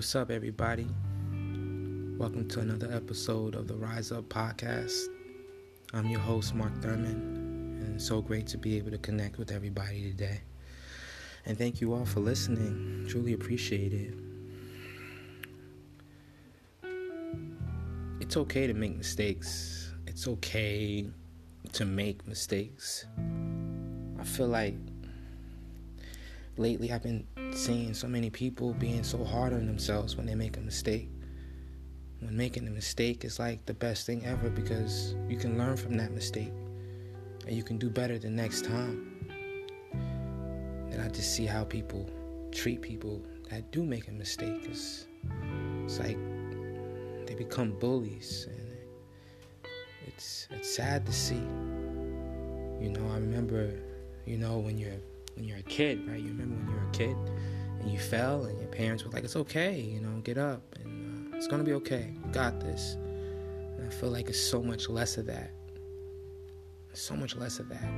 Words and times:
What's 0.00 0.16
up, 0.16 0.30
everybody? 0.30 0.86
Welcome 2.16 2.48
to 2.48 2.60
another 2.60 2.90
episode 2.90 3.54
of 3.54 3.68
the 3.68 3.74
Rise 3.74 4.10
Up 4.10 4.24
Podcast. 4.30 4.98
I'm 5.92 6.08
your 6.08 6.20
host, 6.20 6.54
Mark 6.54 6.74
Thurman, 6.80 7.82
and 7.84 8.00
so 8.00 8.22
great 8.22 8.46
to 8.46 8.56
be 8.56 8.78
able 8.78 8.92
to 8.92 8.96
connect 8.96 9.36
with 9.36 9.52
everybody 9.52 10.04
today. 10.04 10.40
And 11.44 11.58
thank 11.58 11.82
you 11.82 11.92
all 11.92 12.06
for 12.06 12.20
listening. 12.20 13.08
Truly 13.10 13.34
appreciate 13.34 13.92
it. 13.92 14.14
It's 18.22 18.38
okay 18.38 18.66
to 18.66 18.72
make 18.72 18.96
mistakes, 18.96 19.92
it's 20.06 20.26
okay 20.26 21.10
to 21.74 21.84
make 21.84 22.26
mistakes. 22.26 23.04
I 24.18 24.24
feel 24.24 24.48
like 24.48 24.76
lately 26.60 26.92
I've 26.92 27.02
been 27.02 27.26
seeing 27.52 27.94
so 27.94 28.06
many 28.06 28.28
people 28.28 28.74
being 28.74 29.02
so 29.02 29.24
hard 29.24 29.54
on 29.54 29.66
themselves 29.66 30.16
when 30.16 30.26
they 30.26 30.34
make 30.34 30.58
a 30.58 30.60
mistake. 30.60 31.08
When 32.20 32.36
making 32.36 32.68
a 32.68 32.70
mistake 32.70 33.24
is 33.24 33.38
like 33.38 33.64
the 33.64 33.72
best 33.72 34.06
thing 34.06 34.26
ever 34.26 34.50
because 34.50 35.14
you 35.26 35.38
can 35.38 35.56
learn 35.56 35.78
from 35.78 35.96
that 35.96 36.12
mistake 36.12 36.52
and 37.46 37.56
you 37.56 37.62
can 37.62 37.78
do 37.78 37.88
better 37.88 38.18
the 38.18 38.28
next 38.28 38.66
time. 38.66 39.06
And 40.90 41.00
I 41.00 41.08
just 41.08 41.34
see 41.34 41.46
how 41.46 41.64
people 41.64 42.08
treat 42.52 42.82
people 42.82 43.22
that 43.48 43.72
do 43.72 43.82
make 43.82 44.08
a 44.08 44.12
mistake. 44.12 44.60
It's, 44.64 45.06
it's 45.84 45.98
like 45.98 46.18
they 47.26 47.34
become 47.34 47.72
bullies 47.78 48.48
and 48.50 48.68
it's 50.06 50.46
it's 50.50 50.76
sad 50.76 51.06
to 51.06 51.12
see. 51.12 51.42
You 52.80 52.90
know, 52.90 53.08
I 53.10 53.14
remember, 53.14 53.72
you 54.26 54.36
know, 54.36 54.58
when 54.58 54.76
you're 54.76 55.00
when 55.40 55.48
you're 55.48 55.58
a 55.58 55.62
kid, 55.62 56.06
right? 56.06 56.20
You 56.20 56.28
remember 56.28 56.54
when 56.56 56.68
you 56.68 56.74
were 56.74 56.86
a 56.86 56.90
kid 56.90 57.16
and 57.80 57.90
you 57.90 57.98
fell, 57.98 58.44
and 58.44 58.58
your 58.58 58.68
parents 58.68 59.04
were 59.04 59.10
like, 59.10 59.24
"It's 59.24 59.36
okay, 59.36 59.80
you 59.80 59.98
know, 59.98 60.20
get 60.20 60.36
up, 60.36 60.60
and 60.84 61.32
uh, 61.32 61.36
it's 61.38 61.46
gonna 61.46 61.64
be 61.64 61.72
okay. 61.72 62.12
You 62.22 62.30
got 62.30 62.60
this." 62.60 62.98
And 63.78 63.86
I 63.86 63.90
feel 63.90 64.10
like 64.10 64.28
it's 64.28 64.38
so 64.38 64.62
much 64.62 64.90
less 64.90 65.16
of 65.16 65.24
that. 65.26 65.50
So 66.92 67.16
much 67.16 67.36
less 67.36 67.58
of 67.58 67.70
that. 67.70 67.90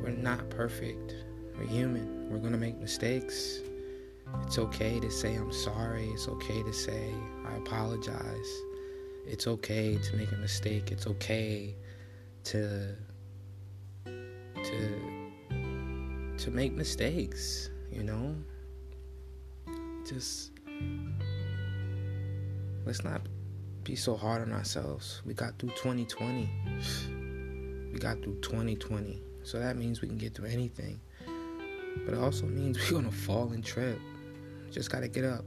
We're 0.00 0.16
not 0.16 0.48
perfect. 0.48 1.16
We're 1.58 1.66
human. 1.66 2.30
We're 2.30 2.38
gonna 2.38 2.56
make 2.56 2.78
mistakes. 2.78 3.60
It's 4.46 4.58
okay 4.58 5.00
to 5.00 5.10
say 5.10 5.34
I'm 5.34 5.52
sorry. 5.52 6.06
It's 6.14 6.28
okay 6.28 6.62
to 6.62 6.72
say 6.72 7.12
I 7.44 7.56
apologize. 7.56 8.52
It's 9.26 9.46
okay 9.46 9.98
to 9.98 10.16
make 10.16 10.32
a 10.32 10.36
mistake. 10.36 10.90
It's 10.92 11.06
okay 11.06 11.76
to 12.44 12.96
to 14.06 15.21
to 16.38 16.50
make 16.50 16.72
mistakes, 16.72 17.70
you 17.90 18.02
know? 18.02 18.36
Just 20.06 20.52
let's 22.84 23.04
not 23.04 23.22
be 23.84 23.96
so 23.96 24.16
hard 24.16 24.42
on 24.42 24.52
ourselves. 24.52 25.22
We 25.24 25.34
got 25.34 25.58
through 25.58 25.70
2020. 25.70 26.48
We 27.92 27.98
got 27.98 28.22
through 28.22 28.40
2020. 28.40 29.22
So 29.42 29.58
that 29.58 29.76
means 29.76 30.00
we 30.00 30.08
can 30.08 30.18
get 30.18 30.34
through 30.34 30.48
anything. 30.48 31.00
But 32.04 32.14
it 32.14 32.20
also 32.20 32.46
means 32.46 32.78
we're 32.90 33.00
going 33.00 33.10
to 33.10 33.16
fall 33.16 33.52
and 33.52 33.64
trip. 33.64 33.98
Just 34.70 34.90
got 34.90 35.00
to 35.00 35.08
get 35.08 35.24
up. 35.24 35.44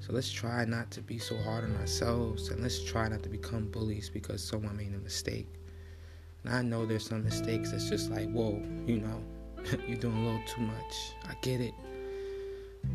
So 0.00 0.12
let's 0.12 0.30
try 0.30 0.64
not 0.64 0.90
to 0.92 1.00
be 1.00 1.18
so 1.18 1.36
hard 1.38 1.64
on 1.64 1.74
ourselves 1.76 2.50
and 2.50 2.62
let's 2.62 2.84
try 2.84 3.08
not 3.08 3.22
to 3.22 3.28
become 3.28 3.68
bullies 3.68 4.08
because 4.08 4.42
someone 4.42 4.76
made 4.76 4.94
a 4.94 4.98
mistake. 4.98 5.48
And 6.44 6.54
I 6.54 6.62
know 6.62 6.86
there's 6.86 7.06
some 7.06 7.24
mistakes 7.24 7.72
that's 7.72 7.88
just 7.88 8.10
like, 8.10 8.30
whoa, 8.30 8.62
you 8.86 9.00
know, 9.00 9.22
you're 9.88 9.96
doing 9.96 10.16
a 10.16 10.24
little 10.24 10.42
too 10.46 10.62
much. 10.62 11.12
I 11.28 11.34
get 11.42 11.60
it. 11.60 11.74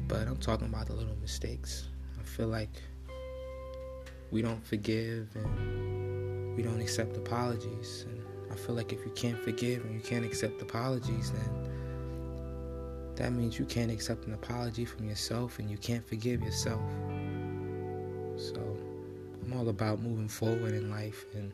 But 0.07 0.27
I'm 0.27 0.37
talking 0.37 0.67
about 0.67 0.87
the 0.87 0.93
little 0.93 1.15
mistakes. 1.21 1.87
I 2.19 2.23
feel 2.23 2.47
like 2.47 2.81
we 4.31 4.41
don't 4.41 4.65
forgive 4.65 5.27
and 5.35 6.55
we 6.55 6.63
don't 6.63 6.79
accept 6.79 7.17
apologies. 7.17 8.05
And 8.07 8.21
I 8.51 8.55
feel 8.55 8.75
like 8.75 8.93
if 8.93 8.99
you 9.05 9.11
can't 9.11 9.37
forgive 9.43 9.83
and 9.83 9.93
you 9.93 10.01
can't 10.01 10.25
accept 10.25 10.61
apologies, 10.61 11.31
then 11.31 11.69
that 13.15 13.33
means 13.33 13.59
you 13.59 13.65
can't 13.65 13.91
accept 13.91 14.25
an 14.25 14.33
apology 14.33 14.85
from 14.85 15.07
yourself 15.07 15.59
and 15.59 15.69
you 15.69 15.77
can't 15.77 16.07
forgive 16.07 16.41
yourself. 16.41 16.81
So 18.37 18.77
I'm 19.43 19.53
all 19.57 19.67
about 19.69 19.99
moving 20.01 20.29
forward 20.29 20.73
in 20.73 20.89
life 20.89 21.25
and, 21.33 21.51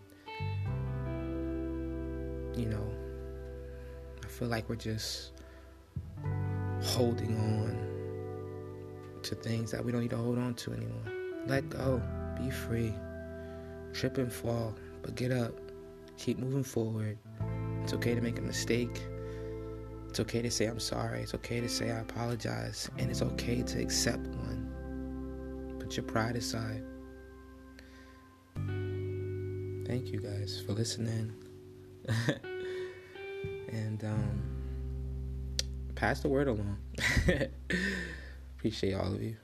you 2.55 2.67
know, 2.67 3.06
feel 4.37 4.47
like 4.49 4.69
we're 4.69 4.75
just 4.75 5.31
holding 6.83 7.35
on 7.35 9.19
to 9.23 9.33
things 9.33 9.71
that 9.71 9.83
we 9.83 9.91
don't 9.91 10.01
need 10.01 10.11
to 10.11 10.17
hold 10.17 10.37
on 10.37 10.53
to 10.53 10.73
anymore. 10.73 11.11
Let 11.47 11.67
go, 11.71 11.99
be 12.39 12.51
free, 12.51 12.93
trip 13.93 14.19
and 14.19 14.31
fall, 14.31 14.75
but 15.01 15.15
get 15.15 15.31
up, 15.31 15.53
keep 16.17 16.37
moving 16.37 16.63
forward. 16.63 17.17
It's 17.81 17.93
okay 17.93 18.13
to 18.13 18.21
make 18.21 18.37
a 18.37 18.43
mistake. 18.43 19.01
It's 20.07 20.19
okay 20.19 20.43
to 20.43 20.51
say 20.51 20.65
I'm 20.65 20.79
sorry. 20.79 21.21
It's 21.21 21.33
okay 21.33 21.59
to 21.59 21.67
say 21.67 21.89
I 21.89 21.99
apologize. 21.99 22.91
And 22.99 23.09
it's 23.09 23.23
okay 23.23 23.63
to 23.63 23.81
accept 23.81 24.27
one. 24.27 25.77
Put 25.79 25.97
your 25.97 26.05
pride 26.05 26.35
aside. 26.35 26.83
Thank 29.87 30.09
you 30.11 30.19
guys 30.19 30.61
for 30.63 30.73
listening. 30.73 31.33
and 34.01 34.11
um, 34.11 34.41
pass 35.95 36.19
the 36.21 36.27
word 36.27 36.47
along. 36.47 36.77
Appreciate 38.57 38.93
all 38.93 39.13
of 39.13 39.21
you. 39.21 39.35